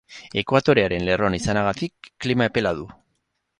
[0.41, 2.91] Ekuatorearen lerroan izanagatik, klima epela du.